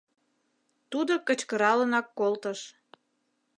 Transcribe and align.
–тудо 0.91 1.13
кычкыралынак 1.27 2.07
колтыш. 2.19 2.59